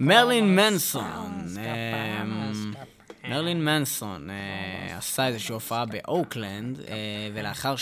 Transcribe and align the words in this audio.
מרלין 0.00 0.56
מנסון, 0.56 1.56
מרלין 3.28 3.64
מנסון 3.64 4.28
עשה 4.98 5.26
איזושהי 5.26 5.52
הופעה 5.52 5.84
באוקלנד, 5.86 6.80
אה, 6.80 6.94
ולאחר 7.34 7.74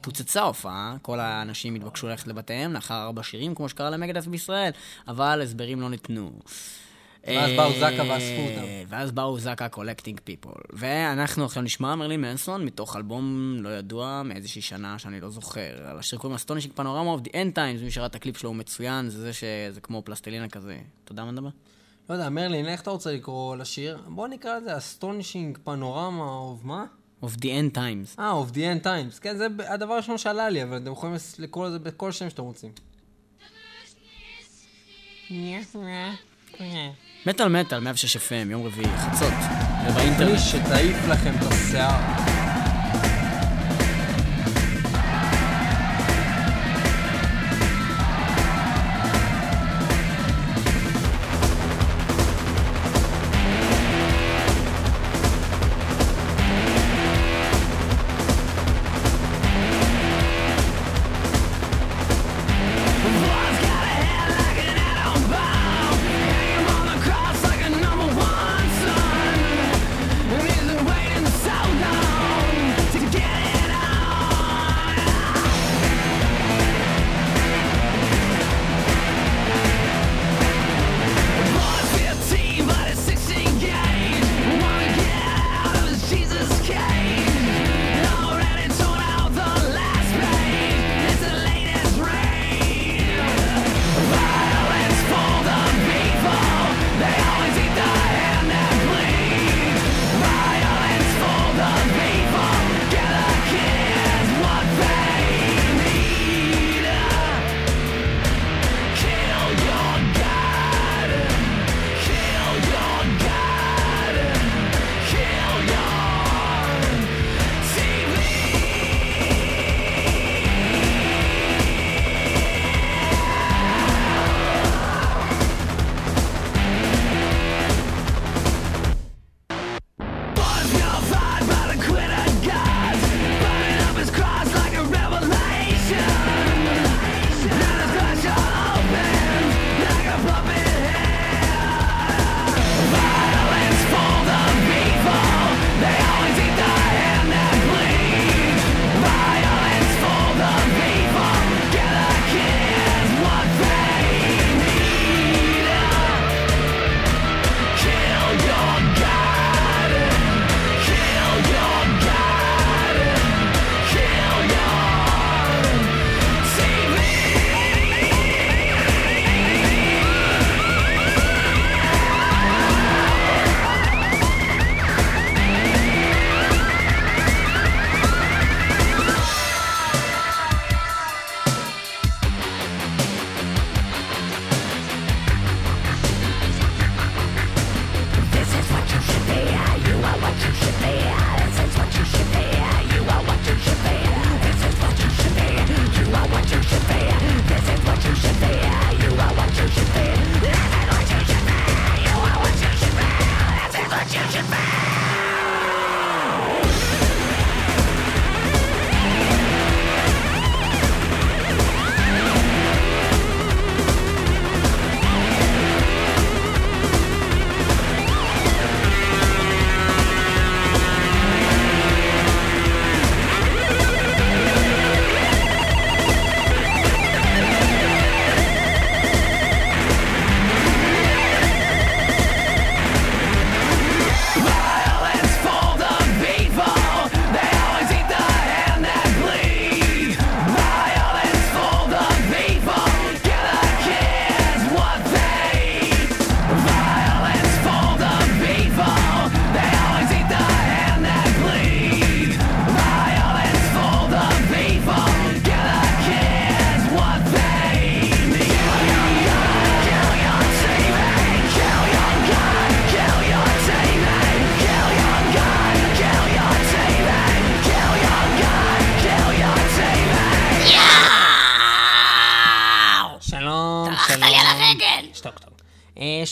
שפוצצה 0.00 0.40
ההופעה, 0.40 0.96
כל 1.02 1.20
האנשים 1.20 1.74
התבקשו 1.74 2.08
ללכת 2.08 2.26
לבתיהם 2.26 2.72
לאחר 2.72 3.02
ארבע 3.02 3.22
שירים, 3.22 3.54
כמו 3.54 3.68
שקרה 3.68 3.90
למגדת' 3.90 4.26
בישראל, 4.26 4.70
אבל 5.08 5.40
הסברים 5.42 5.80
לא 5.80 5.90
ניתנו. 5.90 6.32
ואז 7.26 7.50
באו 7.56 7.72
זק"א 7.72 8.02
ואספו 8.02 8.42
אותם. 8.42 8.64
ואז 8.88 9.12
באו 9.12 9.38
זק"א 9.38 9.68
collecting 9.68 10.20
people. 10.24 10.62
ואנחנו 10.72 11.44
עכשיו 11.44 11.62
נשמע 11.62 11.94
מרלין 11.94 12.20
מנסון 12.20 12.64
מתוך 12.64 12.96
אלבום 12.96 13.56
לא 13.60 13.68
ידוע 13.68 14.22
מאיזושהי 14.24 14.62
שנה 14.62 14.98
שאני 14.98 15.20
לא 15.20 15.30
זוכר. 15.30 15.86
על 15.86 15.98
השיר 15.98 16.18
קוראים 16.18 16.34
Astonishing 16.34 16.74
Panorama 16.74 17.10
of 17.10 17.20
the 17.20 17.30
End 17.34 17.54
Times, 17.54 17.80
מי 17.82 17.90
שראה 17.90 18.06
את 18.06 18.14
הקליפ 18.14 18.36
שלו 18.36 18.50
הוא 18.50 18.56
מצוין, 18.56 19.08
זה 19.08 19.20
זה 19.20 19.32
שזה 19.32 19.80
כמו 19.82 20.02
פלסטלינה 20.04 20.48
כזה. 20.48 20.78
אתה 21.04 21.12
יודע 21.12 21.24
מה 21.24 21.30
נדבר? 21.30 21.48
לא 22.08 22.14
יודע, 22.14 22.28
מרלין, 22.28 22.66
איך 22.66 22.80
אתה 22.80 22.90
רוצה 22.90 23.12
לקרוא 23.12 23.56
לשיר? 23.56 23.98
בוא 24.08 24.28
נקרא 24.28 24.58
לזה 24.58 24.76
Astonishing 24.76 25.58
Panorama 25.64 26.24
of 26.24 26.64
מה? 26.64 26.84
of 27.22 27.26
the 27.26 27.44
end 27.44 27.76
times. 27.76 28.18
אה, 28.18 28.30
of 28.30 28.50
the 28.50 28.72
end 28.72 28.82
times. 28.82 29.18
כן, 29.18 29.36
זה 29.36 29.46
הדבר 29.68 29.92
הראשון 29.92 30.18
שעלה 30.18 30.50
לי, 30.50 30.62
אבל 30.62 30.76
אתם 30.76 30.92
יכולים 30.92 31.16
לקרוא 31.38 31.66
לזה 31.68 31.78
בכל 31.78 32.12
שם 32.12 32.30
שאתם 32.30 32.42
רוצים. 32.42 32.72
מטאל 37.26 37.48
מטאל, 37.48 37.80
106 37.80 38.16
FM, 38.16 38.50
יום 38.50 38.66
רביעי, 38.66 38.88
חצות, 38.98 39.32
ובאינטרנט. 39.86 40.30
בלי 40.30 40.38
שתעיף 40.38 41.08
לכם 41.08 41.34
את 41.38 41.52
השיער. 41.52 42.33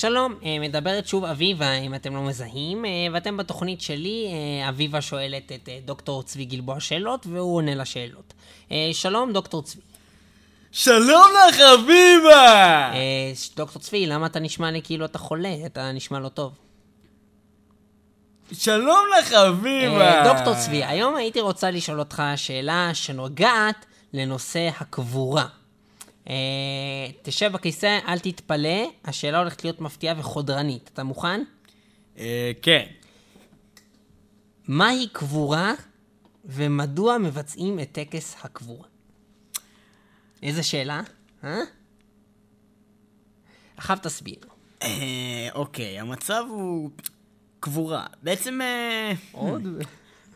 שלום, 0.02 0.34
אה, 0.44 0.58
מדברת 0.60 1.06
שוב 1.06 1.24
אביבה, 1.24 1.72
אם 1.72 1.94
אתם 1.94 2.14
לא 2.14 2.22
מזהים, 2.22 2.84
אה, 2.84 2.90
ואתם 3.12 3.36
בתוכנית 3.36 3.80
שלי, 3.80 4.26
אה, 4.26 4.68
אביבה 4.68 5.00
שואלת 5.00 5.52
את 5.52 5.68
דוקטור 5.84 6.22
צבי 6.22 6.44
גלבוע 6.44 6.80
שאלות, 6.80 7.26
והוא 7.26 7.56
עונה 7.56 7.74
לשאלות. 7.74 8.34
שלום, 8.92 9.32
דוקטור 9.32 9.62
צבי. 9.62 9.80
שלום 10.72 11.26
לך, 11.48 11.60
אביבה! 11.60 12.92
דוקטור 13.56 13.82
צבי, 13.82 14.06
למה 14.06 14.26
אתה 14.26 14.40
נשמע 14.40 14.70
לי 14.70 14.82
כאילו 14.84 15.04
אתה 15.04 15.18
חולה? 15.18 15.54
אתה 15.66 15.92
נשמע 15.92 16.20
לא 16.20 16.28
טוב. 16.28 16.52
שלום 18.52 19.04
לך, 19.18 19.32
אביבה! 19.32 20.24
דוקטור 20.24 20.54
צבי, 20.54 20.84
היום 20.84 21.16
הייתי 21.16 21.40
רוצה 21.40 21.70
לשאול 21.70 21.98
אותך 21.98 22.22
שאלה 22.36 22.90
שנוגעת 22.94 23.86
לנושא 24.12 24.70
הקבורה. 24.80 25.46
אה, 26.28 26.34
תשב 27.22 27.52
בכיסא, 27.52 27.98
אל 28.08 28.18
תתפלא, 28.18 28.90
השאלה 29.04 29.38
הולכת 29.38 29.64
להיות 29.64 29.80
מפתיעה 29.80 30.14
וחודרנית. 30.18 30.90
אתה 30.94 31.04
מוכן? 31.04 31.42
אה, 32.18 32.52
כן. 32.62 32.86
מהי 34.68 35.08
קבורה 35.12 35.72
ומדוע 36.44 37.18
מבצעים 37.18 37.80
את 37.80 37.92
טקס 37.92 38.36
הקבורה? 38.42 38.86
איזה 40.42 40.62
שאלה? 40.62 41.00
אה? 41.44 41.58
עכשיו 43.76 43.98
תסביר. 44.02 44.38
אה, 44.82 45.48
אוקיי, 45.54 46.00
המצב 46.00 46.44
הוא 46.48 46.90
קבורה. 47.60 48.06
בעצם... 48.22 48.60
אה, 48.60 49.12
עוד? 49.32 49.62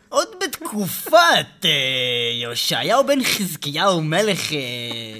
עוד 0.09 0.27
בתקופת 0.43 1.65
אה, 1.65 1.69
יאשיהו 2.41 3.07
בן 3.07 3.23
חזקיהו, 3.23 4.01
מלך 4.01 4.53
אה, 4.53 5.19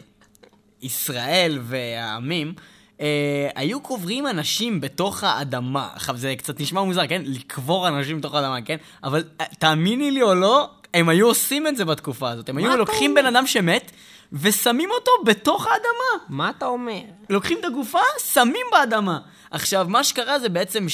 ישראל 0.87 1.59
והעמים, 1.61 2.53
אה, 3.01 3.49
היו 3.55 3.81
קוברים 3.81 4.27
אנשים 4.27 4.81
בתוך 4.81 5.23
האדמה. 5.23 5.89
עכשיו, 5.95 6.17
זה 6.17 6.35
קצת 6.37 6.59
נשמע 6.59 6.83
מוזר, 6.83 7.07
כן? 7.07 7.21
לקבור 7.25 7.87
אנשים 7.87 8.17
בתוך 8.17 8.33
האדמה, 8.33 8.61
כן? 8.61 8.77
אבל 9.03 9.23
אה, 9.41 9.45
תאמיני 9.59 10.11
לי 10.11 10.21
או 10.21 10.35
לא, 10.35 10.69
הם 10.93 11.09
היו 11.09 11.27
עושים 11.27 11.67
את 11.67 11.77
זה 11.77 11.85
בתקופה 11.85 12.29
הזאת. 12.29 12.49
הם 12.49 12.57
היו 12.57 12.67
אתה 12.67 12.75
לוקחים? 12.75 13.13
בן 13.13 13.25
אדם 13.25 13.47
שמת, 13.47 13.91
ושמים 14.33 14.89
אותו 14.91 15.11
בתוך 15.25 15.67
האדמה. 15.67 16.25
מה 16.29 16.49
אתה 16.49 16.65
אומר? 16.65 17.01
לוקחים 17.29 17.57
את 17.59 17.65
הגופה, 17.65 17.99
שמים 18.33 18.65
באדמה. 18.71 19.19
עכשיו, 19.51 19.85
מה 19.89 20.03
שקרה 20.03 20.39
זה 20.39 20.49
בעצם 20.49 20.85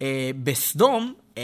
שבסדום, 0.00 1.14
אה, 1.38 1.42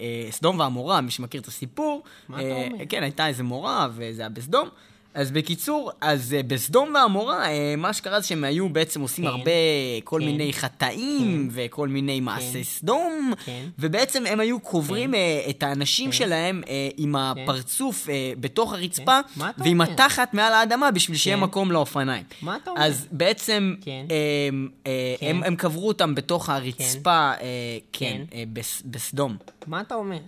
אה, 0.00 0.26
סדום 0.30 0.58
ועמורה, 0.58 1.00
מי 1.00 1.10
שמכיר 1.10 1.40
את 1.40 1.46
הסיפור, 1.46 2.02
מה 2.28 2.40
אתה 2.40 2.46
אה, 2.46 2.66
אומר? 2.66 2.84
כן, 2.88 3.02
הייתה 3.02 3.26
איזה 3.26 3.42
מורה, 3.42 3.88
וזה 3.92 4.22
היה 4.22 4.28
בסדום. 4.28 4.68
אז 5.14 5.30
בקיצור, 5.30 5.90
אז 6.00 6.34
אה, 6.34 6.42
בסדום 6.42 6.94
ועמורה, 6.94 7.46
אה, 7.50 7.74
מה 7.76 7.92
שקרה 7.92 8.20
זה 8.20 8.26
שהם 8.26 8.44
היו 8.44 8.68
בעצם 8.68 9.00
עושים 9.00 9.24
כן. 9.24 9.30
הרבה, 9.30 9.50
כל 10.04 10.18
כן. 10.20 10.26
מיני 10.26 10.52
חטאים, 10.52 11.48
וכל 11.52 11.88
מיני 11.88 12.20
מעשי 12.20 12.64
סדום, 12.64 13.32
כן. 13.44 13.64
ובעצם 13.78 14.26
הם 14.26 14.40
היו 14.40 14.60
קוברים 14.60 15.14
אה, 15.14 15.20
את 15.50 15.62
האנשים 15.62 16.12
שלהם 16.12 16.62
אה, 16.68 16.88
עם 16.96 17.16
הפרצוף 17.16 18.08
אה, 18.08 18.32
בתוך 18.40 18.72
הרצפה, 18.72 19.20
כן. 19.34 19.40
ועם 19.58 19.80
אומר? 19.80 19.92
התחת 19.92 20.34
מעל 20.34 20.52
האדמה, 20.52 20.90
בשביל 20.90 21.16
שיהיה 21.16 21.36
כן. 21.36 21.42
מקום 21.42 21.72
לאופניים. 21.72 22.24
מה 22.42 22.56
אתה 22.62 22.70
אומר? 22.70 22.82
אז 22.82 23.06
בעצם 23.12 23.74
כן. 23.80 24.06
הם, 24.48 24.68
כן. 24.84 24.90
הם, 25.26 25.42
הם 25.42 25.56
קברו 25.56 25.88
אותם 25.88 26.14
בתוך 26.14 26.48
הרצפה, 26.48 27.10
אה, 27.10 27.36
כן, 27.92 28.16
כן. 28.30 28.36
אה, 28.36 28.44
בס- 28.52 28.82
בסדום. 28.86 29.36
מה 29.66 29.80
אתה 29.80 29.94
אומר? 29.94 30.18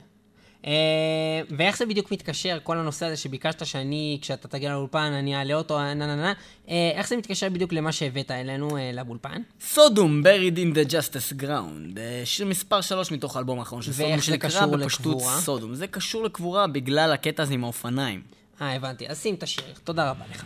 ואיך 1.50 1.76
זה 1.78 1.86
בדיוק 1.86 2.12
מתקשר, 2.12 2.58
כל 2.62 2.78
הנושא 2.78 3.06
הזה 3.06 3.16
שביקשת 3.16 3.66
שאני, 3.66 4.18
כשאתה 4.22 4.48
תגיע 4.48 4.72
לאולפן, 4.72 5.12
אני 5.12 5.36
אעלה 5.36 5.54
אותו, 5.54 5.78
נה 5.78 5.94
נה 5.94 6.16
נה, 6.16 6.32
איך 6.68 7.08
זה 7.08 7.16
מתקשר 7.16 7.48
בדיוק 7.48 7.72
למה 7.72 7.92
שהבאת 7.92 8.30
אלינו 8.30 8.78
לאולפן? 8.94 9.42
סודום, 9.60 10.22
buried 10.22 10.56
in 10.56 10.76
the 10.76 10.90
justice 10.90 11.42
ground. 11.42 11.98
שיר 12.24 12.46
מספר 12.46 12.80
3 12.80 13.10
מתוך 13.10 13.36
האלבום 13.36 13.58
האחרון 13.58 13.82
של 13.82 13.92
סודום, 13.92 14.20
שנקרא 14.20 14.66
בפשטות 14.66 15.22
סודום. 15.40 15.74
זה 15.74 15.86
קשור 15.86 16.24
לקבורה 16.24 16.66
בגלל 16.66 17.12
הקטע 17.12 17.42
הזה 17.42 17.54
עם 17.54 17.64
האופניים. 17.64 18.22
אה, 18.60 18.74
הבנתי. 18.74 19.08
אז 19.08 19.22
שים 19.22 19.34
את 19.34 19.42
השיר, 19.42 19.64
תודה 19.84 20.10
רבה 20.10 20.24
לך. 20.30 20.44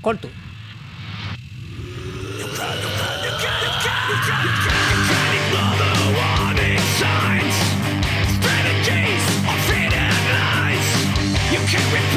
כל 0.00 0.16
טוב. 0.16 0.30
You 0.30 0.38
can't, 2.44 2.78
you 2.84 2.90
can't, 3.00 3.20
you 3.26 3.32
can't, 3.42 3.62
you 3.64 3.72
can't, 3.84 4.44
you 4.44 5.00
can't 5.08 5.34
ignore 5.38 5.74
the 5.80 5.90
warning 6.16 6.82
signs. 6.98 7.51
can 11.72 11.80
we 11.90 12.11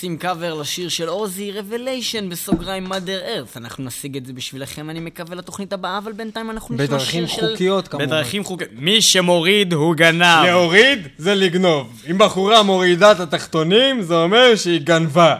עושים 0.00 0.18
קאבר 0.18 0.54
לשיר 0.54 0.88
של 0.88 1.08
עוזי, 1.08 1.52
Revelation 1.52 2.30
בסוגריים 2.30 2.92
mother 2.92 2.96
earth. 3.26 3.56
אנחנו 3.56 3.84
נשיג 3.84 4.16
את 4.16 4.26
זה 4.26 4.32
בשבילכם, 4.32 4.90
אני 4.90 5.00
מקווה 5.00 5.36
לתוכנית 5.36 5.72
הבאה, 5.72 5.98
אבל 5.98 6.12
בינתיים 6.12 6.50
אנחנו 6.50 6.74
נשמע 6.74 6.86
בדרכים 6.86 7.26
שיר 7.26 7.36
של... 7.40 7.52
חוקיות 7.52 7.88
כמובן. 7.88 8.06
בדרכים 8.06 8.44
חוקיות. 8.44 8.70
מי 8.74 9.02
שמוריד 9.02 9.72
הוא 9.72 9.94
גנב. 9.94 10.44
להוריד 10.46 11.08
זה 11.18 11.34
לגנוב. 11.34 12.02
אם 12.10 12.18
בחורה 12.18 12.62
מורידה 12.62 13.12
את 13.12 13.20
התחתונים, 13.20 14.02
זה 14.02 14.14
אומר 14.14 14.56
שהיא 14.56 14.80
גנבה. 14.80 15.36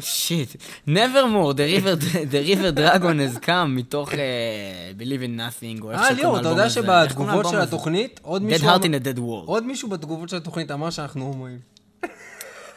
שיט. 0.00 0.56
Nevermore, 0.88 1.52
The 1.52 1.76
River, 1.76 1.94
the 2.32 2.42
river 2.48 2.72
Dragon 2.78 3.18
has 3.18 3.38
come 3.46 3.68
מתוך 3.68 4.10
uh, 4.12 4.14
Believe 4.98 5.22
in 5.22 5.38
Nothing, 5.40 5.82
או 5.82 5.90
איך 5.90 6.00
אה, 6.00 6.04
שקוראים 6.04 6.16
ליאור, 6.16 6.38
אתה 6.38 6.42
לאלבום 6.42 6.50
יודע 6.50 6.64
הזה. 6.64 6.80
איך 6.80 6.86
קוראים 6.86 7.08
שבתגובות 7.08 7.26
לאלבום 7.34 7.52
של 7.52 7.56
הזה? 7.58 7.68
התוכנית, 7.68 8.20
עוד 8.22 8.42
Dead 8.42 8.44
מישהו... 8.44 8.68
Heart 8.68 8.72
אמר- 8.72 8.84
in 8.84 9.02
a 9.02 9.04
Dead 9.04 9.18
World. 9.18 9.46
עוד 9.46 9.66
מישהו 9.66 9.88
בתגובות 9.88 10.28
של 10.28 10.36
התוכנית 10.36 10.70
אמר 10.70 10.90
שאנחנו 10.90 11.24
הומואים. 11.24 11.58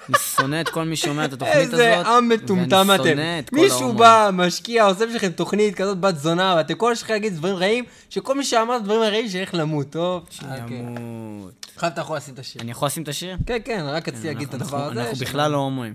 אני 0.10 0.18
שונא 0.36 0.62
את 0.62 0.70
כל 0.70 0.84
מי 0.84 0.96
שומע 0.96 1.26
את 1.26 1.34
התוכנית 1.34 1.56
הזאת. 1.56 1.74
איזה 1.74 1.98
עם 2.08 2.30
מטומטם 2.30 2.88
אתם. 2.96 3.18
את 3.40 3.54
מישהו. 3.54 3.94
בא, 3.94 4.30
משקיע, 4.34 4.86
עושה 4.86 5.06
בשבילכם 5.06 5.32
תוכנית 5.32 5.76
כזאת 5.76 5.98
בת 6.00 6.18
זונה, 6.18 6.54
ואתם 6.58 6.74
כל 6.76 6.96
שלכם 6.96 7.14
להגיד 7.14 7.34
דברים 7.36 7.56
רעים, 7.56 7.84
שכל 8.10 8.36
מי 8.38 8.44
שאמר 8.44 8.78
דברים 8.80 9.02
רעים 9.02 9.30
שילך 9.30 9.50
למות, 9.54 9.90
טוב? 9.90 10.24
אוקיי. 10.62 10.78
ימות. 10.78 11.68
עכשיו 11.76 11.90
אתה 11.90 12.02
יכול 12.02 12.18
לשים 12.18 12.34
את 12.34 12.40
השיר. 12.40 12.62
אני 12.62 12.72
יכול 12.72 12.86
לשים 12.86 13.04
את 13.04 13.08
השיר? 13.08 13.38
כן, 13.46 13.58
כן, 13.66 13.84
רק 13.88 14.10
רציתי 14.10 14.28
להגיד 14.28 14.48
את 14.48 14.54
אנחנו- 14.54 14.78
הדבר 14.78 14.92
הזה. 14.92 15.02
אנחנו 15.02 15.18
בכלל 15.18 15.52
לא 15.52 15.58
הומואים. 15.58 15.94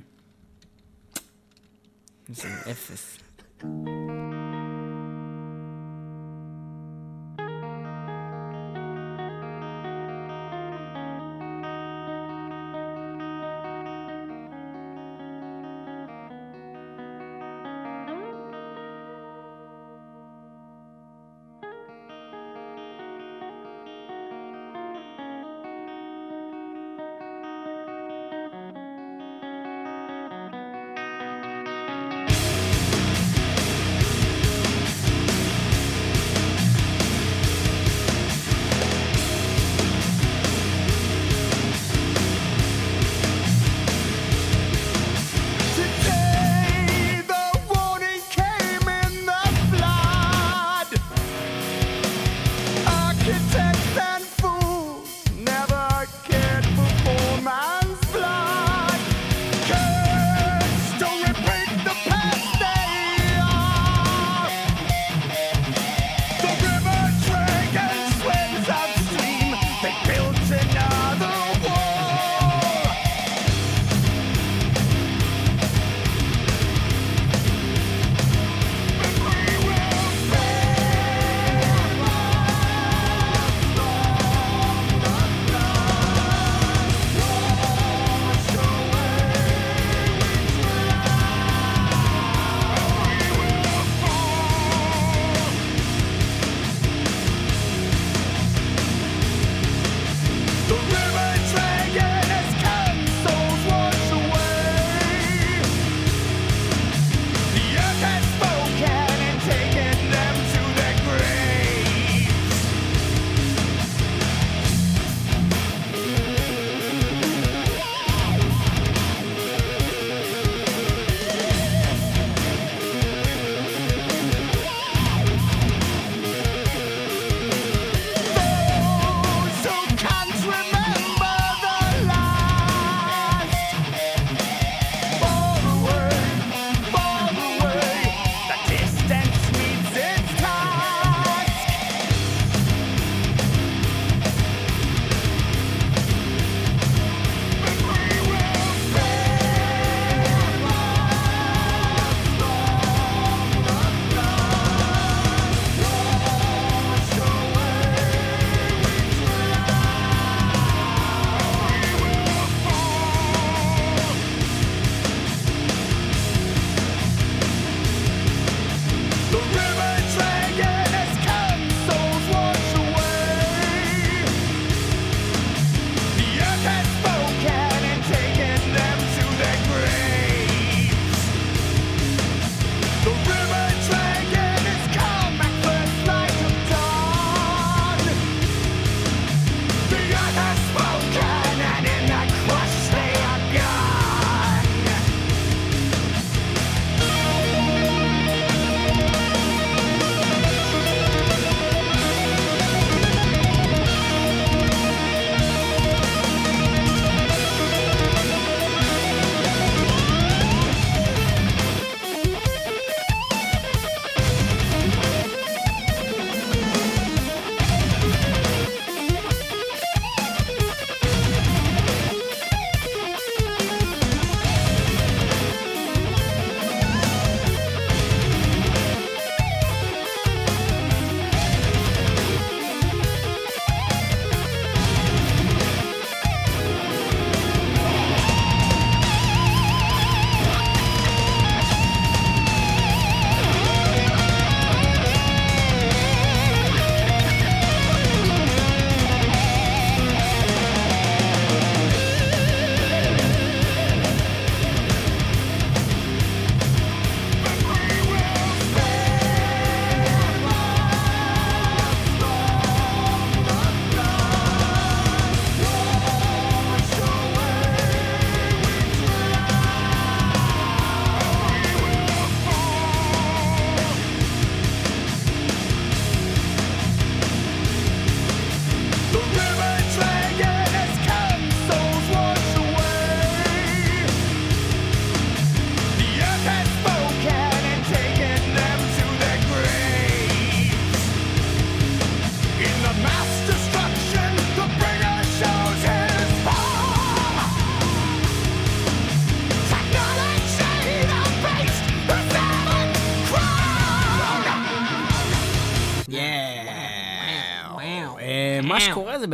אפס. 2.70 3.18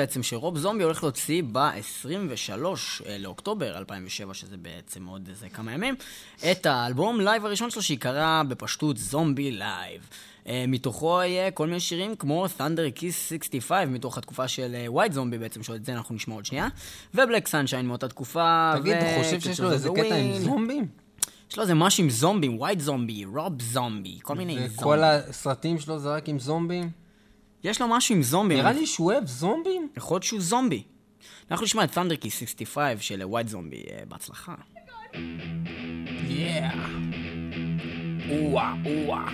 בעצם 0.05 0.23
שרוב 0.23 0.59
זומבי 0.59 0.85
הולך 0.85 1.03
להוציא 1.03 1.43
ב-23 1.53 2.65
לאוקטובר 3.19 3.79
2007, 3.79 4.35
שזה 4.35 4.57
בעצם 4.57 5.07
עוד 5.07 5.29
איזה 5.29 5.49
כמה 5.49 5.73
ימים, 5.73 5.95
את 6.51 6.67
האלבום 6.67 7.21
live 7.21 7.47
הראשון 7.47 7.71
שלו 7.71 7.83
שיקרא 7.83 8.43
בפשטות 8.49 8.97
Zombie 8.97 9.51
Live. 9.51 10.09
אה, 10.47 10.65
מתוכו 10.69 11.23
יהיה 11.23 11.51
כל 11.51 11.67
מיני 11.67 11.81
שירים 11.81 12.17
כמו 12.17 12.47
Thunder 12.59 12.99
Kiss 12.99 13.13
65, 13.29 13.89
מתוך 13.89 14.19
התקופה 14.19 14.49
של 14.49 14.75
ווייט 14.89 15.13
זומבי 15.13 15.39
בעצם, 15.39 15.63
שאת 15.63 15.85
זה 15.85 15.93
אנחנו 15.93 16.15
נשמע 16.15 16.35
עוד 16.35 16.45
שנייה, 16.45 16.69
ו 17.15 17.21
Black 17.21 17.49
Sunshine 17.49 17.87
מאותה 17.87 18.09
תקופה, 18.09 18.73
תגיד, 18.81 18.97
אתה 18.97 19.23
חושב 19.23 19.41
שיש 19.41 19.61
לו 19.61 19.73
איזה 19.73 19.89
קטע 19.95 20.15
עם 20.15 20.39
זומבים? 20.39 20.87
יש 21.51 21.57
לו 21.57 21.63
איזה 21.63 21.75
משהו 21.75 22.05
עם 22.05 22.11
זומבים, 22.11 22.59
ווייט 22.59 22.81
זומבי, 22.81 23.25
רוב 23.25 23.63
זומבי, 23.63 24.19
כל 24.23 24.35
מיני 24.35 24.55
זומבים. 24.55 24.79
וכל 24.79 25.03
הסרטים 25.03 25.79
שלו 25.79 25.99
זה 25.99 26.15
רק 26.15 26.29
עם 26.29 26.39
זומבים? 26.39 27.04
יש 27.65 27.81
לו 27.81 27.89
משהו 27.89 28.15
עם 28.15 28.23
זומבים. 28.23 28.59
נראה 28.59 28.73
לי 28.73 28.87
שהוא 28.87 29.13
אוהב 29.13 29.27
זומבים. 29.27 29.89
יכול 29.97 30.15
להיות 30.15 30.23
שהוא 30.23 30.41
זומבי. 30.41 30.83
אנחנו 31.51 31.65
נשמע 31.65 31.85
את 31.85 31.99
Key 32.25 32.31
65 32.31 33.09
של 33.09 33.23
ווייט 33.25 33.49
זומבי, 33.49 33.83
אה, 33.91 34.03
בהצלחה. 34.09 34.55
Yeah. 35.13 35.19
או-אה, 38.31 38.75
או-אה. 38.85 39.29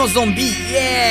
Menino 0.00 0.14
Zumbi, 0.14 0.56
yeah! 0.70 1.09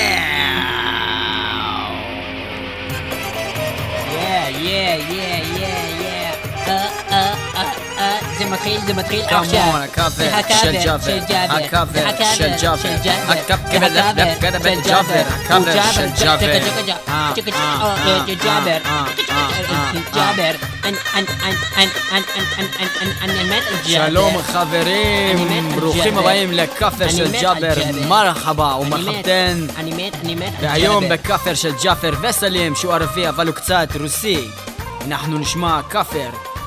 אה, 8.66 8.78
זה 8.78 8.78
מתחיל, 8.78 8.88
זה 8.88 8.94
מתחיל 8.94 9.26
Come 9.26 9.34
עכשיו. 9.34 9.74
on, 9.74 9.76
הקאבר 9.76 10.10
זה 10.10 10.32
של 10.62 10.72
ג'אבר, 10.86 11.06
של 11.06 11.20
ג'אבר. 11.30 11.56
הקאבר 11.56 11.92
זה 11.94 12.10
הקאבר 12.10 12.36
של 12.36 12.52
ג'אבר, 12.62 12.78
של 12.78 12.96
ג'אבר. 13.04 13.32
הקאבר 13.32 13.90
זה 13.92 14.00
הקאבר 14.24 14.60
של 14.60 14.80
של 14.80 14.90
ג'אבר, 14.90 15.24
הקאבר 15.40 15.72
הוא 15.72 15.94
של 15.94 16.10
צ'קה, 16.16 16.26
ג'אבר. 16.26 16.60
צ'קה, 16.60 16.82
צ'קה, 16.82 17.12
אה, 17.12 17.32
צ'קה, 17.36 17.52
אה, 17.52 17.56
צ'קה, 17.56 17.60
אה, 18.02 18.18
אה, 18.18 18.36
ג'אבר. 18.44 18.78
אה, 18.86 19.04
צ'קה, 19.18 19.34
אה, 19.34 19.92
צ'קה, 20.04 20.20
אה, 20.20 20.34
אה, 20.40 20.60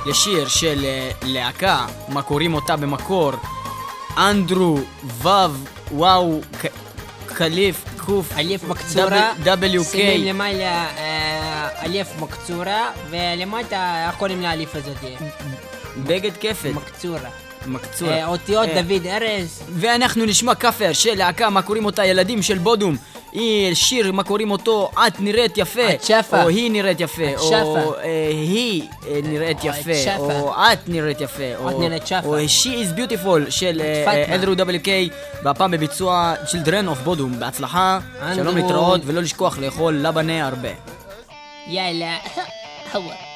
לשיר 0.07 0.49
של 0.49 0.85
אה, 0.85 1.11
להקה, 1.23 1.87
מה 2.09 2.23
קוראים 2.23 2.55
אותה 2.55 2.77
במקור, 2.77 3.33
אנדרו 4.17 4.79
וו 5.05 5.31
וואו 5.93 6.41
קליף 7.27 7.85
קוף 7.97 8.33
אליף 8.33 8.65
מקצורה 8.65 9.33
WK 9.45 9.97
למעלה 10.19 10.87
אה, 10.97 11.69
אליף 11.85 12.09
מקצורה 12.21 12.91
ולמטה 13.11 14.07
איך 14.07 14.17
קוראים 14.17 14.43
לאליף 14.43 14.75
הזאת? 14.75 14.97
בגד 16.07 16.33
כפת 16.41 16.71
מקצורה 16.75 17.31
מקצורה. 17.67 18.13
אה, 18.13 18.27
אותיות 18.27 18.69
דוד 18.69 19.07
ארז. 19.07 19.63
ואנחנו 19.73 20.25
נשמע 20.25 20.55
כאפר 20.55 20.93
של 20.93 21.15
להקה, 21.15 21.51
מה 21.51 21.63
קוראים 21.63 21.85
אותה? 21.85 22.05
ילדים 22.05 22.43
של 22.43 22.59
בודום. 22.59 22.97
היא 23.33 23.75
שיר, 23.75 24.13
מה 24.13 24.23
קוראים 24.23 24.51
אותו? 24.51 24.91
את 25.07 25.21
נראית 25.21 25.59
יפה. 25.59 25.91
את 25.95 26.03
שפה. 26.05 26.43
או 26.43 26.49
היא 26.49 26.71
נראית 26.71 27.01
יפה. 27.01 27.23
את 27.35 27.39
או 27.39 27.47
שפה. 27.49 27.93
אה, 28.03 28.29
היא 28.31 28.89
אה, 29.09 29.21
נראית 29.25 29.57
או 29.65 29.71
את 29.71 29.79
יפה. 29.79 30.11
או 30.19 30.53
את 30.73 30.89
נראית 30.89 31.21
יפה. 31.21 31.43
או- 31.57 31.81
נראית 31.81 32.07
שפה. 32.07 32.21
או 32.25 32.37
She 32.39 32.67
is 32.67 32.99
beautiful 32.99 33.51
של 33.51 33.83
את. 34.27 34.29
אנדרו 34.33 34.53
WK, 34.55 34.89
והפעם 35.43 35.71
בביצוע 35.71 36.35
Children 36.51 36.89
of 36.89 37.05
בודום. 37.05 37.41
בהצלחה, 37.41 37.99
שלום. 38.35 38.57
להתראות, 38.57 39.01
ולא 39.05 39.23
לשכוח 39.23 39.59
לאכול 39.59 39.95
לבנה 39.95 40.47
הרבה. 40.47 40.69
יאללה. 41.67 42.17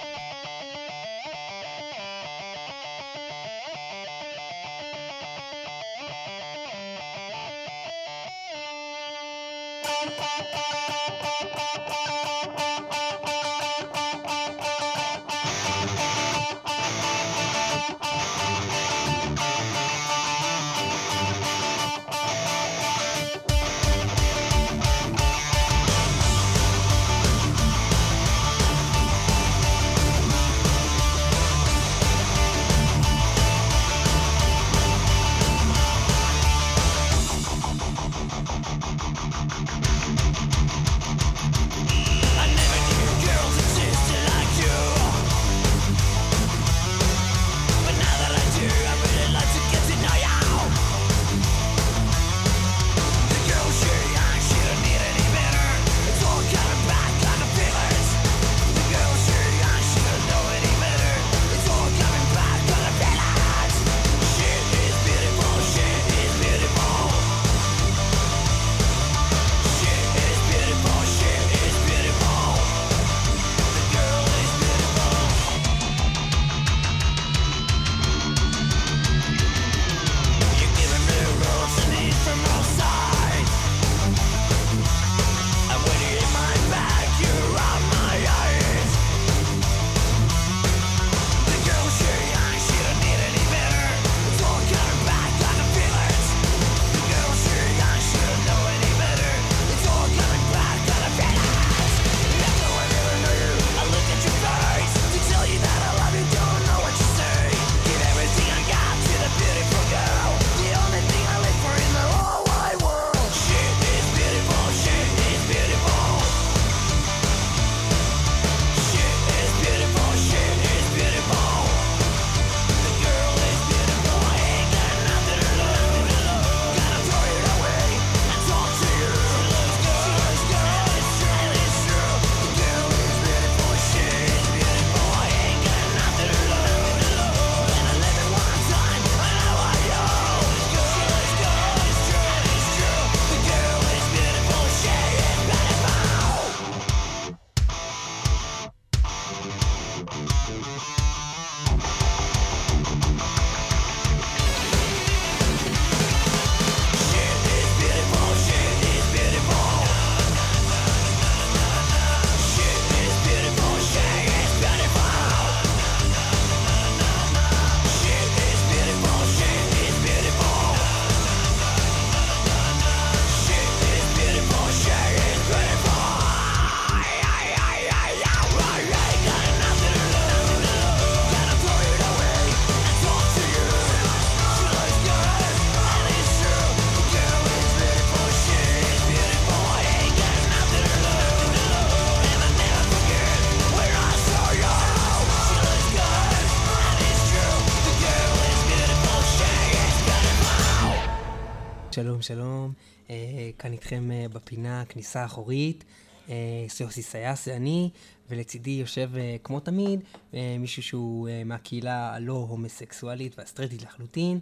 שלום. 202.26 202.72
אה, 203.10 203.50
כאן 203.58 203.72
איתכם 203.72 204.10
אה, 204.12 204.26
בפינה, 204.32 204.84
כניסה 204.88 205.24
אחורית. 205.24 205.84
אה, 206.28 206.34
יוסי 206.80 207.02
סייס 207.02 207.44
זה 207.44 207.56
אני, 207.56 207.90
ולצידי 208.30 208.70
יושב, 208.70 209.10
אה, 209.16 209.36
כמו 209.44 209.60
תמיד, 209.60 210.00
אה, 210.34 210.56
מישהו 210.58 210.82
שהוא 210.82 211.28
אה, 211.28 211.42
מהקהילה 211.44 212.14
הלא 212.14 212.46
הומוסקסואלית 212.48 213.38
והסטרטית 213.38 213.82
לחלוטין. 213.82 214.38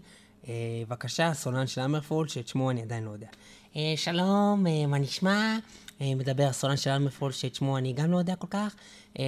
אה, 0.48 0.52
בבקשה, 0.88 1.34
סולן 1.34 1.66
של 1.66 1.80
אמרפולד, 1.80 2.28
שאת 2.28 2.48
שמו 2.48 2.70
אני 2.70 2.82
עדיין 2.82 3.04
לא 3.04 3.10
יודע. 3.10 3.28
אה, 3.76 3.94
שלום, 3.96 4.66
אה, 4.66 4.86
מה 4.86 4.98
נשמע? 4.98 5.58
אה, 6.00 6.14
מדבר 6.14 6.52
סולן 6.52 6.76
של 6.76 6.90
אמרפולד, 6.90 7.34
שאת 7.34 7.54
שמו 7.54 7.78
אני 7.78 7.92
גם 7.92 8.10
לא 8.10 8.16
יודע 8.16 8.36
כל 8.36 8.48
כך. 8.50 8.74
אה, 9.18 9.24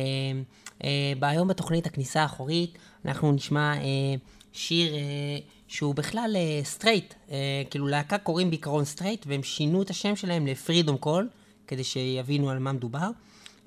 אה, 0.85 1.12
היום 1.29 1.49
בתוכנית 1.49 1.87
הכניסה 1.87 2.23
האחורית, 2.23 2.79
אנחנו 3.05 3.33
נשמע 3.33 3.77
אה, 3.77 4.14
שיר 4.53 4.95
אה, 4.95 5.01
שהוא 5.69 5.95
בכלל 5.95 6.37
סטרייט. 6.63 7.15
אה, 7.31 7.63
כאילו 7.71 7.87
להקה 7.87 8.19
קוראים 8.19 8.51
בעיקרון 8.51 8.85
סטרייט, 8.85 9.27
והם 9.27 9.43
שינו 9.43 9.83
את 9.83 9.91
השם 9.91 10.17
שלהם 10.17 10.47
לפרידום 10.47 10.97
קול, 10.97 11.29
כדי 11.67 11.85
שיבינו 11.85 12.51
על 12.51 12.59
מה 12.59 12.73
מדובר. 12.73 13.11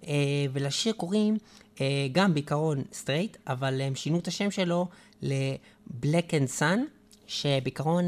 אה, 0.08 0.14
ולשיר 0.54 0.94
קוראים 0.94 1.38
אה, 1.82 2.08
גם 2.12 2.34
בעיקרון 2.34 2.84
סטרייט, 2.94 3.38
אבל 3.48 3.82
הם 3.82 3.96
שינו 3.96 4.20
את 4.20 4.28
השם 4.28 4.52
שלו 4.52 4.88
ל-Black 5.22 6.30
and 6.30 6.60
Sun, 6.60 6.80
שבעיקרון 7.28 8.06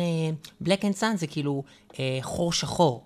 Black 0.64 0.82
and 0.82 1.00
Sun 1.02 1.16
זה 1.16 1.28
כאילו 1.28 1.64
אה, 2.00 2.20
חור 2.22 2.54
שחור. 2.54 3.04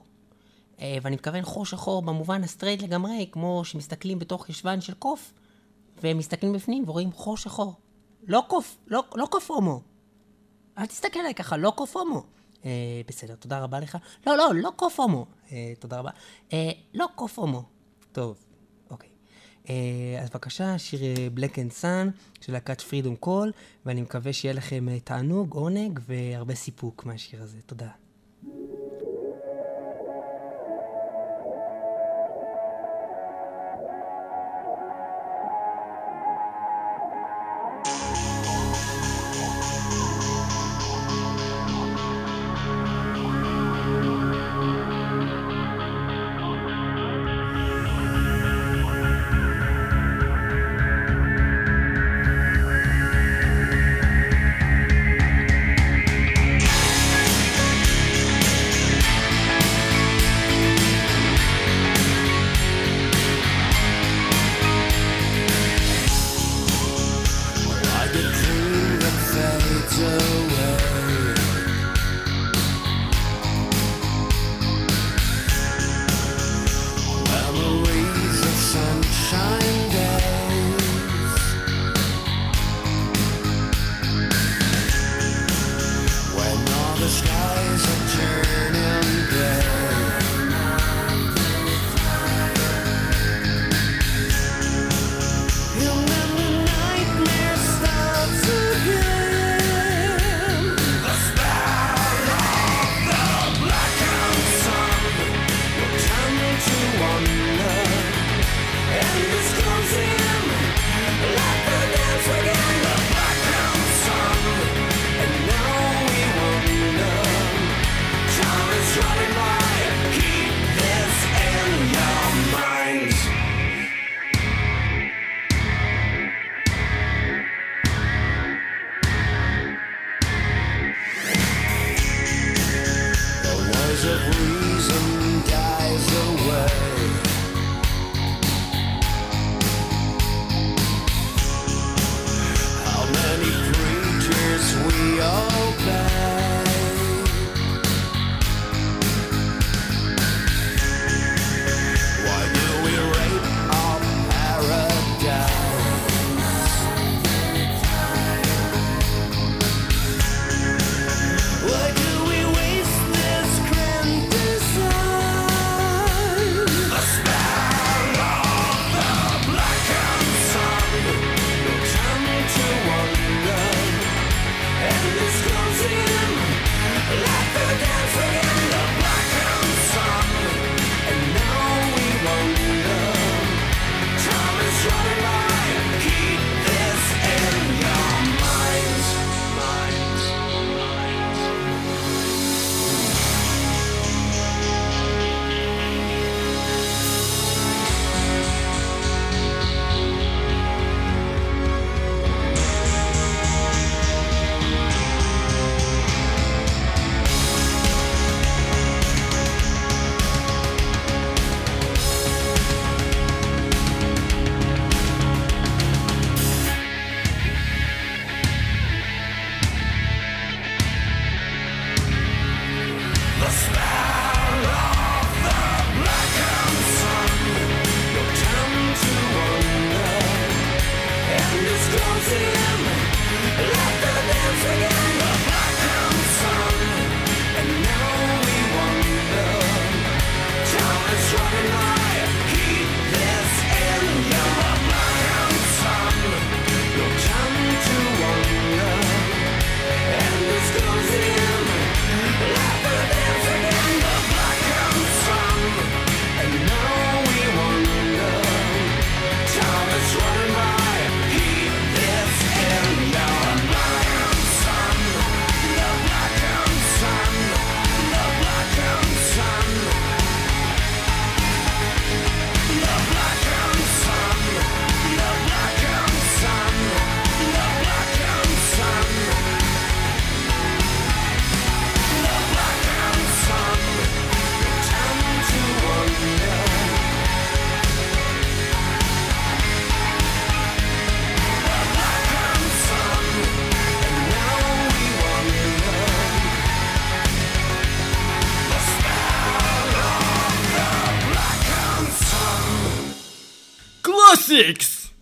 אה, 0.82 0.98
ואני 1.02 1.16
מתכוון 1.16 1.44
חור 1.44 1.66
שחור 1.66 2.02
במובן 2.02 2.44
הסטרייט 2.44 2.82
לגמרי, 2.82 3.28
כמו 3.32 3.66
שמסתכלים 3.66 4.20
בתוך 4.20 4.50
ישבן 4.50 4.82
של 4.82 4.94
קוף, 4.94 5.34
ומסתכלים 6.04 6.54
בפנים 6.54 6.84
ורואים 6.88 7.12
חור 7.12 7.38
שחור. 7.38 7.74
לא 8.28 8.44
קוף, 8.48 8.78
לא, 8.88 9.04
לא 9.16 9.26
קוף 9.32 9.52
הומו. 9.52 9.95
אל 10.78 10.86
תסתכל 10.86 11.20
עליי 11.20 11.34
ככה, 11.34 11.58
לא 11.58 11.74
קוף 11.76 11.94
הומו. 11.94 12.24
אה, 12.66 13.02
בסדר, 13.08 13.36
תודה 13.36 13.60
רבה 13.60 13.80
לך. 13.80 13.98
לא, 14.28 14.38
לא, 14.38 14.50
לא 14.56 14.72
קוף 14.76 14.94
הומו. 14.94 15.26
אה, 15.52 15.74
תודה 15.80 16.00
רבה. 16.00 16.10
אה, 16.54 16.72
לא 16.94 17.06
קוף 17.16 17.34
הומו. 17.34 17.64
טוב, 18.12 18.38
אוקיי. 18.90 19.10
אה, 19.70 20.20
אז 20.24 20.30
בבקשה, 20.30 20.78
שיר 20.78 21.00
Black 21.34 21.60
and 21.60 21.72
Sun 21.72 22.10
של 22.42 22.54
להקת 22.54 22.82
פרידום 22.82 23.16
קול, 23.16 23.52
ואני 23.86 24.02
מקווה 24.02 24.34
שיהיה 24.34 24.54
לכם 24.54 24.90
אה, 24.90 25.00
תענוג, 25.00 25.54
עונג 25.54 26.00
והרבה 26.08 26.56
סיפוק 26.56 27.06
מהשיר 27.06 27.44
הזה. 27.44 27.62
תודה. 27.66 27.90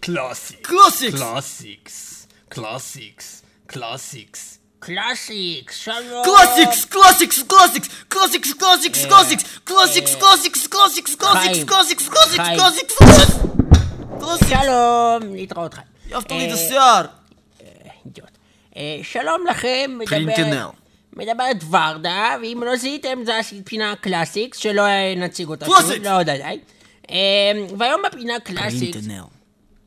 Classics. 0.04 0.68
Classics. 0.68 1.20
Classics. 1.22 2.28
Classics. 2.50 3.42
Classics. 3.70 4.60
Classics, 4.82 5.74
שלום. 5.76 6.26
Classics, 6.26 6.86
Classics, 6.86 7.38
Classics, 7.52 7.88
Classics, 8.10 8.54
Classics, 8.62 9.04
Classics, 9.70 10.14
Classics, 10.20 10.68
Classics, 10.68 10.68
Classics, 10.68 11.16
Classics, 11.16 11.64
Classics, 11.72 12.10
Classics, 12.10 12.48
Classics, 12.60 12.94
Classics. 14.20 14.50
שלום, 14.50 15.36
להתראות 15.36 15.74
חיים. 15.74 15.88
יפת 16.10 16.32
לי 16.32 16.48
את 16.48 16.54
השיער. 16.54 17.06
אידיוט. 18.06 18.30
שלום 19.04 19.48
לכם, 19.50 20.00
מדבר... 20.00 20.70
מדברת 21.14 21.64
ורדה, 21.70 22.36
ואם 22.42 22.64
לא 22.66 22.76
זיהיתם 22.76 23.20
זו 23.26 23.34
הפינה 23.62 23.94
קלאסיקס, 24.02 24.58
שלא 24.58 24.84
נציג 25.18 25.48
אותה. 25.48 25.66
Classics! 25.66 26.06
לא, 26.06 26.24
די, 26.24 26.38
די. 26.38 26.60
והיום 27.78 28.02
בפינה 28.06 28.40
Classics... 28.40 28.98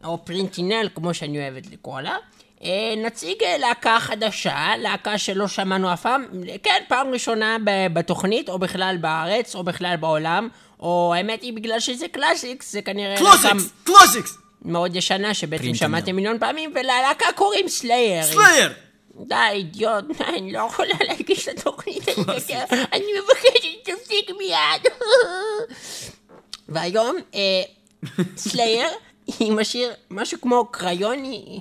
או 0.06 0.24
פרינטינל, 0.24 0.88
כמו 0.94 1.14
שאני 1.14 1.38
אוהבת 1.38 1.66
לקרוא 1.72 2.00
לה, 2.00 2.16
אה, 2.64 2.94
נציג 2.96 3.42
אה, 3.42 3.58
להקה 3.58 3.96
חדשה, 4.00 4.72
להקה 4.78 5.18
שלא 5.18 5.48
שמענו 5.48 5.92
אף 5.92 6.02
פעם, 6.02 6.26
כן, 6.62 6.82
פעם 6.88 7.08
ראשונה 7.12 7.56
ב- 7.64 7.86
בתוכנית, 7.92 8.48
או 8.48 8.58
בכלל 8.58 8.96
בארץ, 9.00 9.54
או 9.54 9.64
בכלל 9.64 9.96
בעולם, 10.00 10.48
או 10.80 11.12
האמת 11.16 11.42
היא 11.42 11.52
בגלל 11.52 11.80
שזה 11.80 12.08
classics, 12.08 12.72
זה 12.72 12.82
כנראה 12.82 13.16
classics, 13.16 13.72
classics, 13.84 14.38
מאוד 14.62 14.96
ישנה, 14.96 15.34
שבעצם. 15.34 15.74
שמעתם 15.74 16.16
מיליון 16.16 16.38
פעמים, 16.38 16.72
וללהקה 16.74 17.26
קוראים 17.34 17.68
סלייר. 17.68 18.22
סלייר. 18.24 18.72
די, 19.20 19.34
אידיוט, 19.50 20.04
אני 20.28 20.52
לא 20.52 20.58
יכולה 20.58 20.94
להגיש 21.00 21.48
את 21.48 21.58
התוכנית 21.58 22.08
הזאת, 22.08 22.50
אני 22.92 23.04
מבקשת 23.22 23.62
שתפסיק 23.62 24.30
מיד. 24.38 24.92
והיום, 26.68 27.16
אה, 27.34 27.62
סלייר, 28.36 28.88
עם 29.40 29.58
השיר 29.58 29.92
משהו 30.10 30.40
כמו 30.40 30.66
קריוני, 30.70 31.60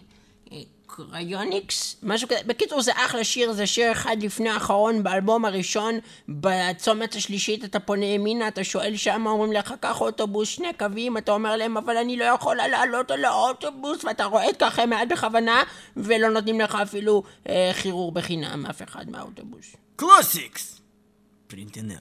אה, 0.51 0.57
Cryonics, 0.87 1.95
משהו 2.03 2.27
כזה. 2.27 2.39
בקיצור, 2.45 2.81
זה 2.81 2.91
אחלה 2.95 3.23
שיר, 3.23 3.53
זה 3.53 3.67
שיר 3.67 3.91
אחד 3.91 4.17
לפני 4.21 4.49
האחרון 4.49 5.03
באלבום 5.03 5.45
הראשון, 5.45 5.99
בצומת 6.29 7.15
השלישית 7.15 7.63
אתה 7.63 7.79
פונה 7.79 8.05
ימינה, 8.05 8.47
אתה 8.47 8.63
שואל 8.63 8.95
שם, 8.95 9.23
אומרים 9.27 9.51
לך, 9.51 9.73
קח 9.79 10.01
אוטובוס, 10.01 10.49
שני 10.49 10.73
קווים, 10.79 11.17
אתה 11.17 11.31
אומר 11.31 11.55
להם, 11.55 11.77
אבל 11.77 11.97
אני 11.97 12.17
לא 12.17 12.23
יכולה 12.25 12.67
לעלות 12.67 13.11
על 13.11 13.25
האוטובוס, 13.25 14.03
ואתה 14.03 14.25
רועד 14.25 14.55
ככה 14.59 14.85
מעט 14.85 15.07
בכוונה, 15.07 15.63
ולא 15.97 16.29
נותנים 16.29 16.61
לך 16.61 16.75
אפילו 16.75 17.23
אה, 17.49 17.71
חירור 17.73 18.11
בחינם, 18.11 18.65
אף 18.65 18.81
אחד 18.81 19.09
מהאוטובוס. 19.09 19.75
קלאסיקס. 19.95 20.81
פרינטנל. 21.47 21.95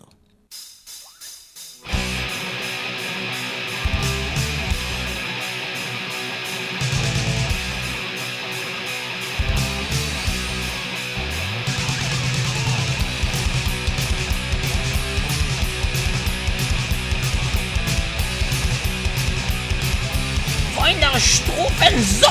Strupenseu! 21.18 22.28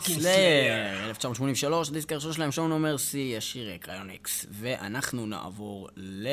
Fucking 0.00 0.20
סלייר, 0.20 1.08
1983, 1.08 1.88
הדיסק 1.88 2.12
הראשון 2.12 2.32
שלהם, 2.32 2.52
Show 2.52 2.68
No 2.68 2.78
Mercy, 2.78 3.36
השיר 3.36 3.76
Cryonics. 3.80 4.46
ואנחנו 4.50 5.26
נעבור 5.26 5.88
ל... 5.96 6.28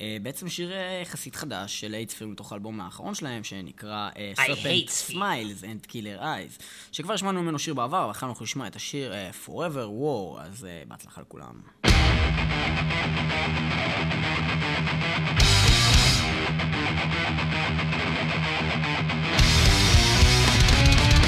אה, 0.00 0.16
בעצם 0.22 0.48
שיר 0.48 0.72
אה, 0.72 1.00
יחסית 1.02 1.36
חדש 1.36 1.80
של 1.80 1.94
הייטספיר 1.94 2.26
מתוך 2.26 2.52
האלבום 2.52 2.80
האחרון 2.80 3.14
שלהם, 3.14 3.44
שנקרא 3.44 4.10
אה, 4.14 4.38
Serpent 4.38 5.10
Smiles 5.10 5.62
and 5.62 5.90
Killer 5.90 6.22
Eyes, 6.22 6.62
שכבר 6.92 7.16
שמענו 7.16 7.42
ממנו 7.42 7.58
שיר 7.58 7.74
בעבר, 7.74 8.04
ועכשיו 8.06 8.28
אנחנו 8.28 8.44
נשמע 8.44 8.66
את 8.66 8.76
השיר 8.76 9.12
אה, 9.12 9.30
Forever 9.46 10.02
War, 10.02 10.40
אז 10.40 10.64
אה, 10.64 10.82
בהצלחה 10.88 11.20
לכולם. 11.20 11.60
גבירותיי 11.82 12.42
ורבותיי, 20.82 21.21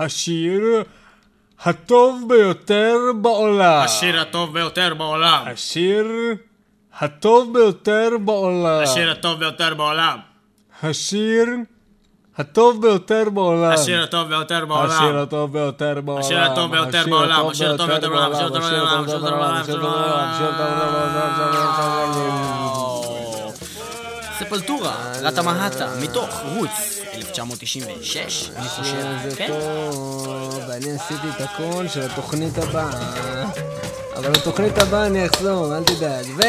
השיר 0.00 0.62
הטוב 1.64 2.24
ביותר 2.28 2.96
בעולם. 3.14 3.82
השיר 3.84 4.20
הטוב 4.20 4.52
ביותר 4.54 4.94
בעולם. 4.94 5.42
השיר 5.46 6.06
הטוב 6.98 7.52
ביותר 7.58 8.08
בעולם. 8.24 8.82
השיר 8.82 9.10
הטוב 9.10 9.40
ביותר 9.40 9.74
בעולם. 9.76 10.18
השיר 12.12 12.40
הטוב 12.40 12.80
ביותר 12.80 13.30
בעולם. 13.30 13.72
השיר 13.72 14.02
הטוב 14.02 14.28
ביותר 14.30 14.64
בעולם. 14.64 14.90
השיר 14.90 15.18
הטוב 15.18 15.52
ביותר 15.52 16.00
בעולם. 16.00 16.20
השיר 16.20 16.40
הטוב 16.40 16.70
ביותר 16.72 17.04
בעולם. 17.04 17.46
השיר 17.46 17.72
הטוב 17.74 17.90
ביותר 17.90 18.08
בעולם. 18.08 18.32
השיר 18.32 18.44
הטוב 18.46 18.66
ביותר 19.06 19.30
בעולם. 19.30 19.54
השיר 19.54 20.48
הטוב 20.48 20.66
ביותר 20.66 20.96
בעולם. 22.16 22.49
ספלטורה, 24.50 25.12
רטה 25.20 25.42
מהטה, 25.42 25.88
מתוך 26.02 26.28
רוץ, 26.44 26.70
1996, 27.14 28.50
אני 28.56 28.68
חושב, 28.68 29.28
זה 29.28 29.36
כן? 29.36 29.46
טוב, 29.48 30.60
אני 30.70 30.90
עשיתי 30.90 31.28
את 31.36 31.40
הכל 31.40 31.88
של 31.88 32.02
התוכנית 32.02 32.58
הבאה. 32.58 32.90
אבל 34.16 34.30
בתוכנית 34.30 34.78
הבאה 34.78 35.06
אני 35.06 35.26
אחזור, 35.26 35.76
אל 35.76 35.84
תדאג. 35.84 36.26
ו... 36.36 36.42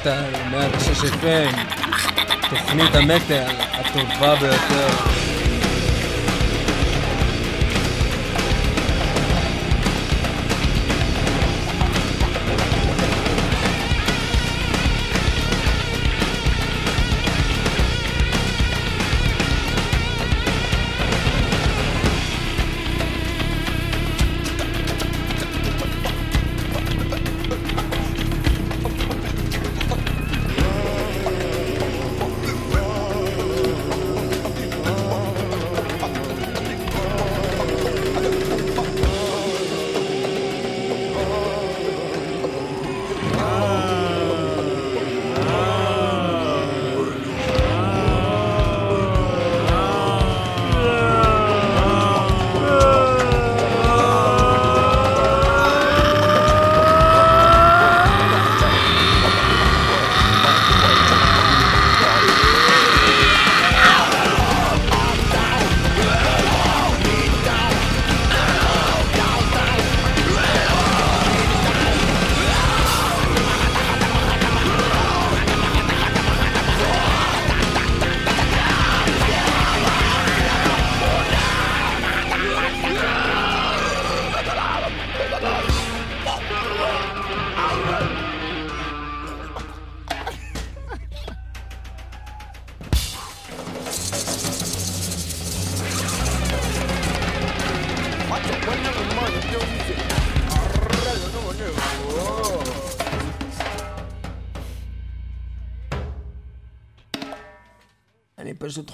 מטאל 0.00 0.22
מטאל, 0.24 0.50
106 0.50 1.04
FM, 1.04 1.56
תוכנית 2.50 2.94
המטאל 2.94 3.54
הטובה 3.72 4.34
ביותר. 4.34 5.19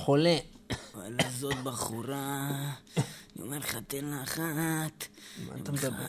חולה. 0.06 0.38
וואלה, 0.94 1.30
זאת 1.30 1.62
בחורה, 1.62 2.50
אני 2.96 3.42
אומר 3.44 3.58
לך, 3.58 3.76
תן 3.86 4.04
לה 4.04 4.22
אחת. 4.22 5.06
מה 5.46 5.54
אתה 5.62 5.72
מדבר? 5.72 6.06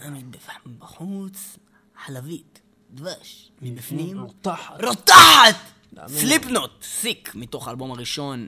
בחוץ, 0.80 1.58
חלבית, 2.06 2.60
דבש, 2.92 3.52
מבפנים. 3.62 4.20
רותחת. 4.20 4.84
רותחת! 4.84 5.56
סליפ 6.08 6.46
נוט, 6.46 6.84
סיק, 6.84 7.32
מתוך 7.36 7.68
האלבום 7.68 7.92
הראשון, 7.92 8.48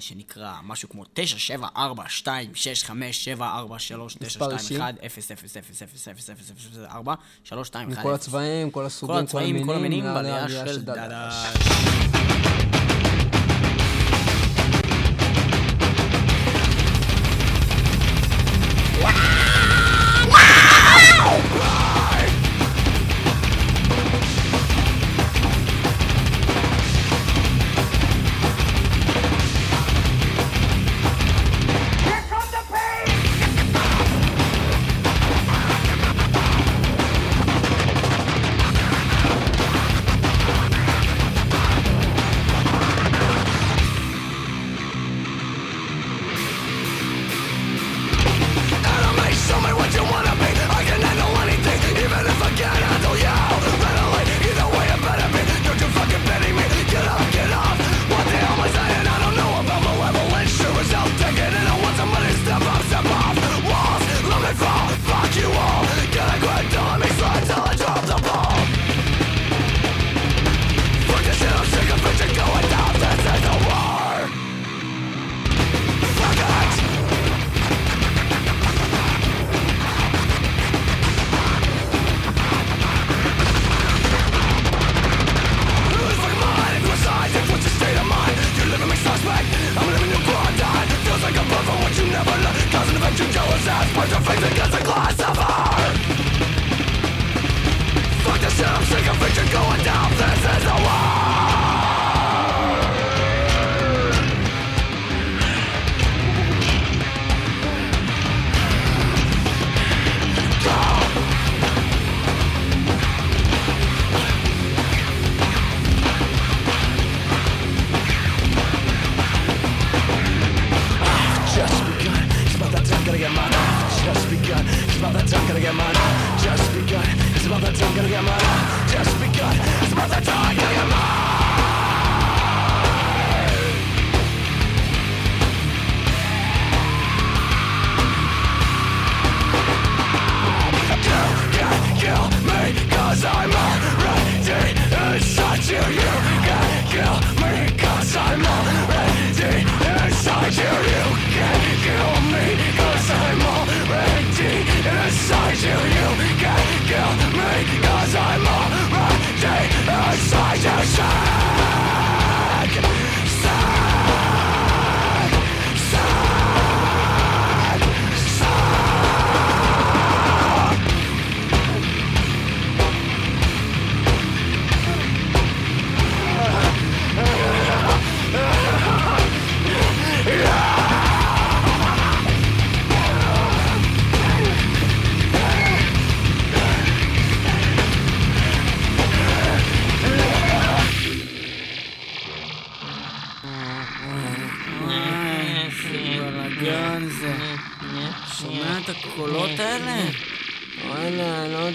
שנקרא 0.00 0.54
משהו 0.62 0.88
כמו 0.88 1.04
9, 1.12 1.38
7, 1.38 1.68
4, 1.76 2.08
2, 2.08 2.54
6, 2.54 2.84
5, 2.84 3.24
7, 3.24 3.48
4, 3.48 3.78
3, 3.78 4.14
9, 4.14 4.58
2, 4.58 4.80
1, 4.82 4.94
0, 5.04 5.30
0, 5.32 5.56
0, 5.56 5.82
0, 5.82 5.82
0, 5.82 6.30
0, 6.30 6.30
0, 6.30 6.50
0, 6.76 6.86
4, 6.90 7.14
3, 7.44 7.68
2, 7.68 7.88
1, 7.88 7.98
0. 7.98 8.02
כל 8.02 8.14
הצבעים, 8.14 8.70
כל 8.70 8.86
הסוגים, 8.86 9.26
כל 9.26 9.38
המינים, 9.38 9.66
כל 9.66 9.74
המינים, 9.74 10.04
בראייה 10.04 10.48
של 10.48 10.82
דדש. 10.82 11.34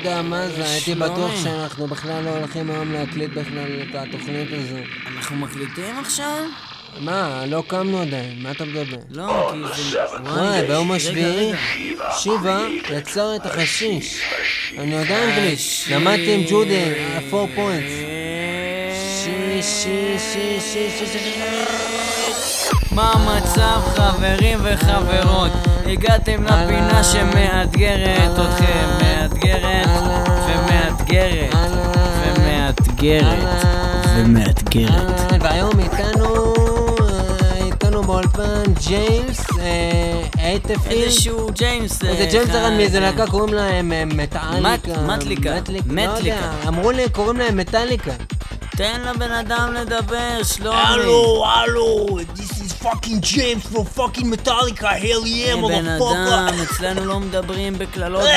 יודע 0.05 0.21
מה 0.21 0.47
זה, 0.49 0.65
הייתי 0.69 0.85
שלומי. 0.85 1.09
בטוח 1.09 1.31
שאנחנו 1.43 1.87
בכלל 1.87 2.23
לא 2.23 2.29
הולכים 2.29 2.71
היום 2.71 2.91
להקליט 2.91 3.31
בכלל 3.31 3.81
את 3.81 3.95
התוכנית 3.95 4.47
הזו. 4.51 4.77
אנחנו 5.17 5.35
מקליטים 5.35 5.99
עכשיו? 5.99 6.43
מה, 6.99 7.43
לא 7.47 7.63
קמנו 7.67 8.01
עדיין, 8.01 8.43
מה 8.43 8.51
אתה 8.51 8.65
מדבר? 8.65 8.97
לא, 9.09 9.51
כי 9.51 9.81
זה... 9.91 9.99
וואי, 10.23 10.67
ביום 10.67 10.91
השביעי. 10.91 11.51
שיבה 12.17 12.61
יצר 12.97 13.35
את 13.35 13.45
החשיש. 13.45 14.21
אני 14.77 14.95
יודע 14.95 15.23
אנגלית, 15.23 15.53
השיש. 15.53 15.91
למדתי 15.91 16.33
עם 16.33 16.43
ג'ודי, 16.49 16.93
4 17.15 17.53
פוינטס. 17.55 17.91
אה, 17.91 18.91
שיש, 19.23 19.65
שיש, 19.65 20.21
שיש, 20.33 20.63
שיש, 20.73 21.09
שיש, 21.11 21.33
מה 22.91 23.11
המצב 23.11 23.81
חברים 23.95 24.59
וחברות? 24.63 25.72
הגעתם 25.87 26.43
לפינה 26.43 27.03
שמאתגרת 27.03 28.31
אתכם, 28.39 28.87
מאתגרת 29.01 29.87
ומאתגרת 30.47 31.53
ומאתגרת 32.25 33.63
ומאתגרת. 34.17 35.31
והיום 35.41 35.79
איתנו, 35.79 36.53
אה, 36.99 37.65
איתנו 37.65 38.03
באולפן 38.03 38.63
ג'יימס, 38.87 39.45
אה, 39.59 40.21
הטפילד. 40.43 40.91
איזשהו 41.03 41.49
ג'יימס. 41.51 42.03
איזה 42.03 42.23
אה, 42.23 42.29
ג'יימס 42.31 42.49
אחד, 42.49 42.55
הרן 42.55 42.77
מאיזה 42.77 42.99
להקה 42.99 43.27
קוראים 43.27 43.53
להם 43.53 43.91
מטאליקה. 44.17 44.59
מט- 44.59 44.87
מטליקה. 45.17 45.55
מטליק- 45.55 45.83
לא 45.87 45.93
מטליקה. 45.93 46.35
יודע, 46.35 46.51
אמרו 46.67 46.91
לי 46.91 47.09
קוראים 47.09 47.37
להם 47.37 47.57
מטאליקה. 47.57 48.11
תן 48.77 49.01
לבן 49.09 49.31
אדם 49.31 49.73
לדבר, 49.73 50.43
שלומי. 50.43 50.77
הלו, 51.45 52.05
this 52.35 52.51
is 52.51 52.62
fucking 52.83 53.21
James 53.21 53.63
from 53.71 53.85
fucking 53.85 54.27
Metallica, 54.29 54.89
hell 55.05 55.25
yeah, 55.25 55.55
בן 55.67 55.87
אדם, 55.87 56.55
אצלנו 56.63 57.05
לא 57.05 57.19
מדברים 57.19 57.73
בקללות, 57.77 58.27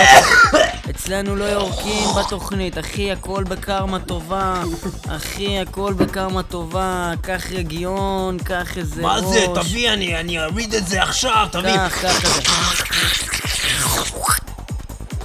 אצלנו 0.90 1.36
לא 1.36 1.44
יורקים 1.44 2.09
בתוכנית, 2.18 2.78
אחי, 2.78 3.12
הכל 3.12 3.44
בקרמה 3.44 4.01
טובה, 4.01 4.62
אחי, 5.09 5.59
הכל 5.59 5.92
בקרמה 5.92 6.42
טובה, 6.42 7.12
קח 7.22 7.47
רגיון, 7.53 8.38
קח 8.38 8.78
איזה 8.78 9.03
ראש. 9.03 9.22
מה 9.22 9.28
זה? 9.28 9.47
תביא, 9.55 9.92
אני 9.92 10.38
אריד 10.38 10.74
את 10.74 10.86
זה 10.86 11.03
עכשיו, 11.03 11.47
תביא. 11.53 11.76
קח, 11.76 12.03
קח 12.03 12.38
את 12.38 12.44
זה. 12.44 12.51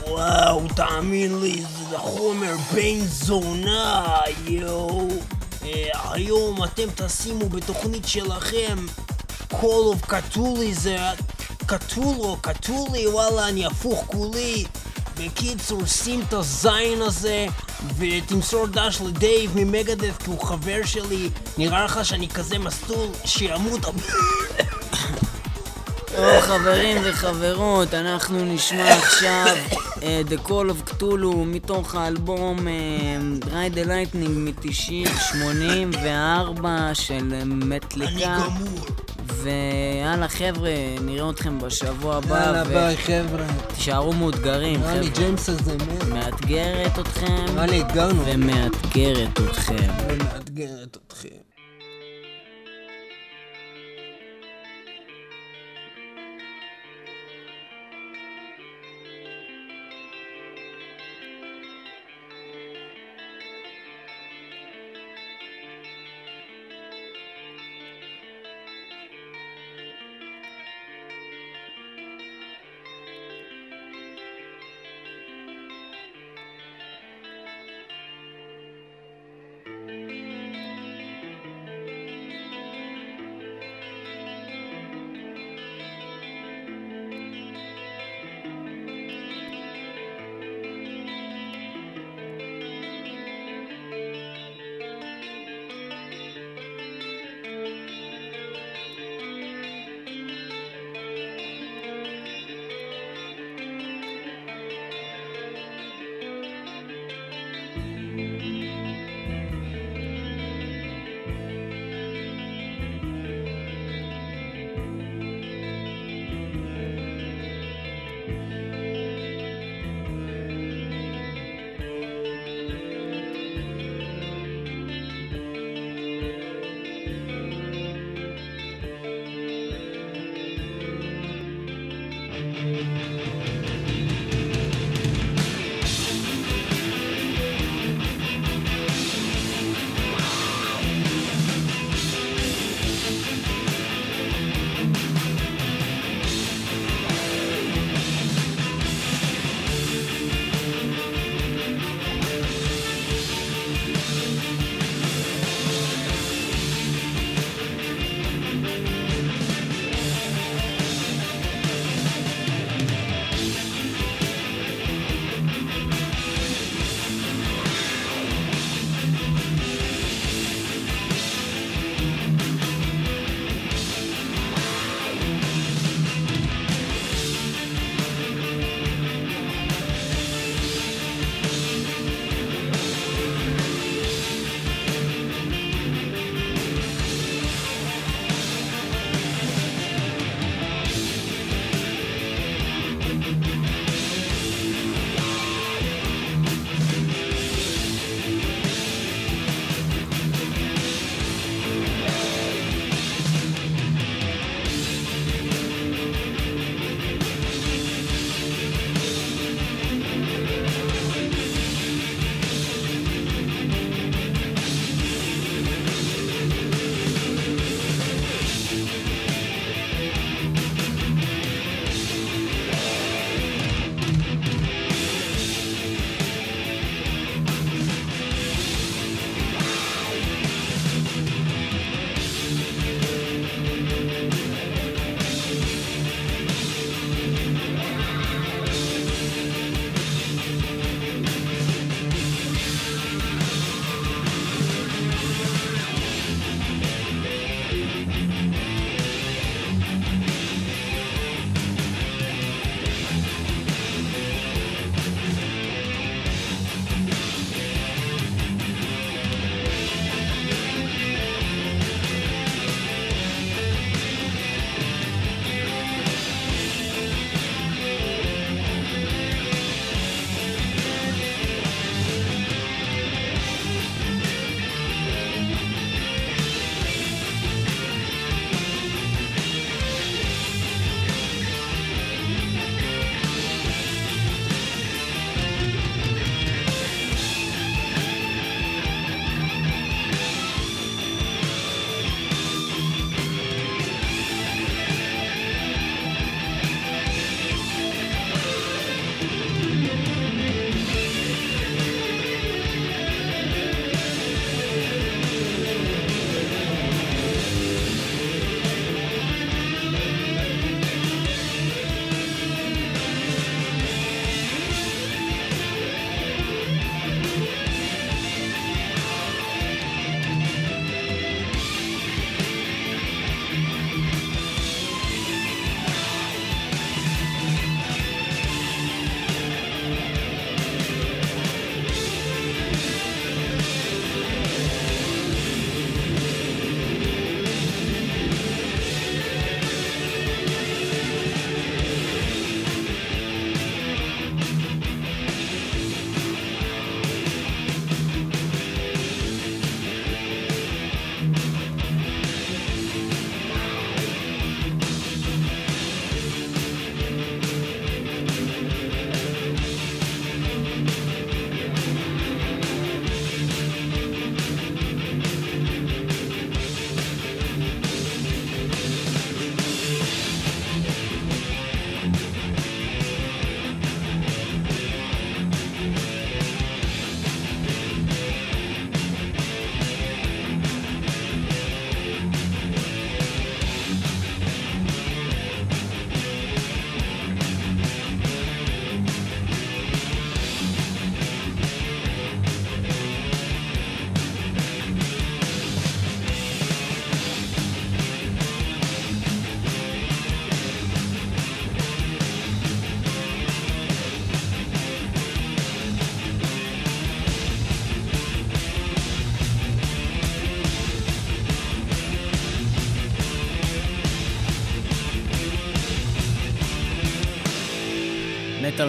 וואו, 0.08 0.68
תאמין 0.76 1.42
לי, 1.42 1.64
זה 1.90 1.98
חומר 1.98 2.56
בן 2.74 3.00
זונה, 3.06 4.18
יואו. 4.48 5.10
אה, 5.66 5.90
היום 6.12 6.64
אתם 6.64 6.88
תשימו 6.96 7.50
בתוכנית 7.50 8.08
שלכם 8.08 8.86
Call 9.52 9.96
of 9.96 10.08
קטולי 10.08 10.74
זה 10.74 10.98
קטולו, 11.66 12.38
קטולי, 12.42 13.08
וואלה, 13.08 13.48
אני 13.48 13.66
הפוך 13.66 14.04
כולי. 14.08 14.66
בקיצור, 15.18 15.86
שים 15.86 16.22
את 16.28 16.34
הזין 16.34 17.02
הזה, 17.02 17.46
ותמסור 17.98 18.68
דש 18.68 19.02
לדייב 19.02 19.52
ממגדף, 19.56 20.18
כי 20.18 20.30
הוא 20.30 20.46
חבר 20.46 20.86
שלי. 20.86 21.30
נראה 21.58 21.86
לך 21.86 22.00
שאני 22.06 22.30
כזה 22.30 22.60
מסטול 22.60 23.08
שימות... 23.26 23.82
טוב, 26.16 26.40
חברים 26.42 26.98
וחברות, 27.04 27.94
אנחנו 27.94 28.46
נשמע 28.46 28.90
עכשיו 28.94 29.46
אה, 30.04 30.22
The 30.30 30.48
Call 30.48 30.70
of 30.70 30.92
Cthulhu 30.92 31.36
מתוך 31.46 31.96
האלבום 31.96 32.68
אה, 32.68 32.74
Ride 33.42 33.76
the 33.76 33.88
Lightning 33.88 34.30
מ-90-84 34.30 36.66
של 36.94 37.34
אה, 37.34 37.42
אני 37.42 37.56
מטליקה. 37.66 38.38
גמור. 38.46 38.80
ויאללה 39.44 40.28
חבר'ה, 40.28 40.70
נראה 41.02 41.30
אתכם 41.30 41.60
בשבוע 41.60 42.16
הבא. 42.16 42.36
יאללה 42.46 42.64
ו- 42.68 42.74
ביי 42.74 42.98
חבר'ה. 42.98 43.46
תישארו 43.76 44.14
מאותגרים, 44.14 44.80
נראה 44.80 44.96
לי 44.96 45.08
חבר'ה. 45.08 45.20
ג'יימס 45.20 45.50
הזה 45.50 45.74
מת. 45.76 46.04
מאתגרת 46.08 47.00
אתכם 47.00 47.46
נראה 47.54 47.66
לי 47.66 47.80
הגענו. 47.82 48.24
ומאתגרת 48.26 49.40
אתכם. 49.50 49.76
ומאתגרת 50.10 50.98
אתכם. 51.08 51.30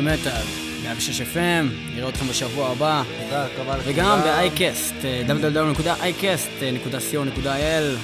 מטאל 0.01 0.15
מטאל, 0.15 0.43
106 0.83 1.21
FM, 1.21 1.67
נראה 1.95 2.09
אתכם 2.09 2.29
בשבוע 2.29 2.71
הבא, 2.71 3.03
תודה 3.25 3.47
לכולם. 3.47 3.79
וגם 3.85 4.21
ב-iCast, 4.21 5.05
אה, 5.05 5.23
www.icast.co.il. 5.29 7.99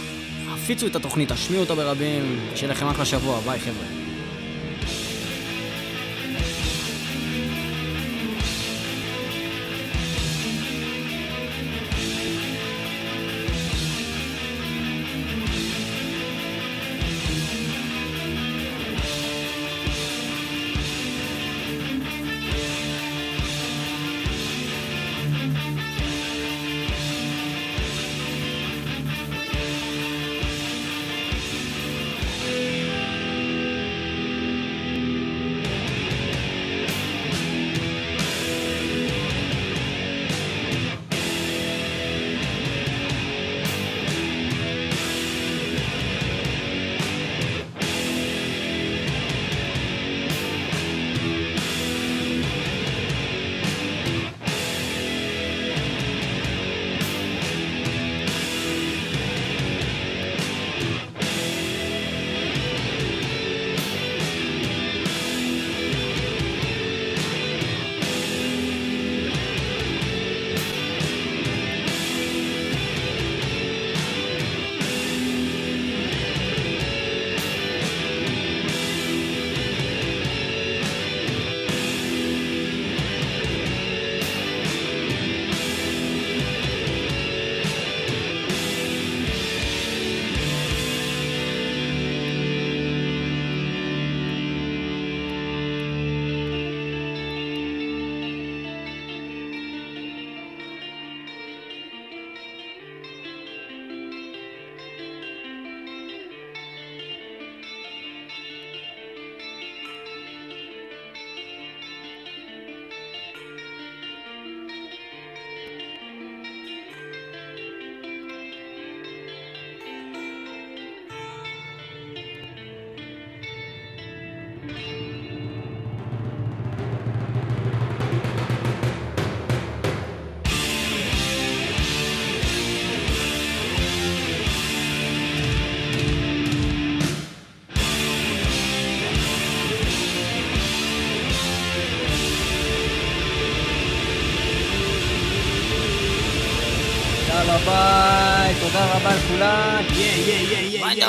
הפיצו 0.53 0.87
את 0.87 0.97
התוכנית, 0.97 1.33
תשמיעו 1.33 1.63
אותה 1.63 1.75
ברבים, 1.75 2.41
שיהיה 2.55 2.73
לכם 2.73 2.89
אחלה 2.89 3.05
שבוע, 3.05 3.41
ביי 3.41 3.59
חבר'ה. 3.59 3.88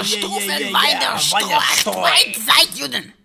yeah, 0.04 0.18
Stufen 0.18 0.60
yeah, 0.60 0.74
weiter, 0.74 1.02
yeah, 1.02 1.18
Storch, 1.18 1.86
weit 1.86 2.38
seit 2.46 2.78
Juden. 2.78 3.19